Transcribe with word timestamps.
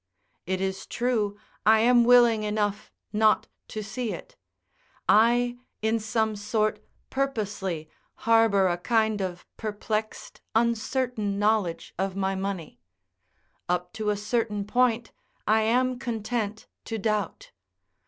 It 0.47 0.59
is 0.61 0.87
true, 0.87 1.37
I 1.63 1.81
am 1.81 2.03
willing 2.05 2.41
enough 2.41 2.91
not 3.13 3.45
to 3.67 3.83
see 3.83 4.11
it; 4.11 4.35
I, 5.07 5.59
in 5.83 5.99
some 5.99 6.35
sort, 6.35 6.83
purposely, 7.11 7.87
harbour 8.25 8.67
a 8.67 8.79
kind 8.79 9.21
of 9.21 9.45
perplexed, 9.57 10.41
uncertain 10.55 11.37
knowledge 11.37 11.93
of 11.99 12.15
my 12.15 12.33
money: 12.33 12.79
up 13.69 13.93
to 13.93 14.09
a 14.09 14.17
certain 14.17 14.65
point, 14.65 15.11
I 15.47 15.61
am 15.61 15.99
content 15.99 16.65
to 16.85 16.97
doubt. 16.97 17.51